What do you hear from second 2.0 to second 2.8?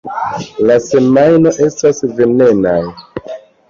venenaj.